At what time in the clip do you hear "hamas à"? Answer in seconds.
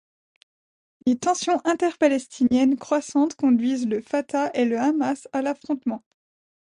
4.79-5.43